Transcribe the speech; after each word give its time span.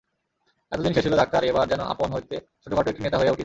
এতদিন 0.71 0.91
সে 0.93 1.01
ছিল 1.01 1.13
ডাক্তার, 1.15 1.41
এবার 1.43 1.65
যেন 1.67 1.81
আপন 1.93 2.09
হইতে 2.11 2.35
ছোটখাটো 2.63 2.89
একটি 2.89 3.01
নেতা 3.03 3.17
হইয়া 3.17 3.31
উঠিতেছে। 3.31 3.39